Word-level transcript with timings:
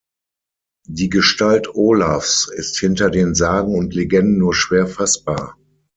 Die 0.87 1.09
Gestalt 1.09 1.75
Olavs 1.75 2.51
ist 2.51 2.79
hinter 2.79 3.11
den 3.11 3.35
Sagen 3.35 3.75
und 3.75 3.93
Legenden 3.93 4.39
nur 4.39 4.55
schwer 4.55 4.87
fassbar. 4.87 5.55